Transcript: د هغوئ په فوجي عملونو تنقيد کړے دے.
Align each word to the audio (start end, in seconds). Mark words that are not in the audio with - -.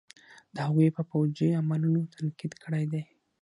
د 0.53 0.55
هغوئ 0.67 0.89
په 0.97 1.01
فوجي 1.09 1.49
عملونو 1.61 2.01
تنقيد 2.13 2.53
کړے 2.63 2.83
دے. 2.91 3.01